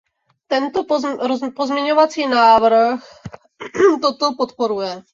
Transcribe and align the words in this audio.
Tento 0.47 0.83
pozměňovací 1.55 2.27
návrh 2.27 2.99
toto 4.01 4.27
podporuje. 4.37 5.01